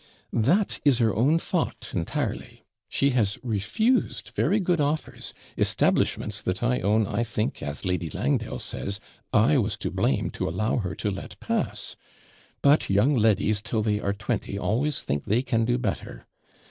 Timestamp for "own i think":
6.79-7.61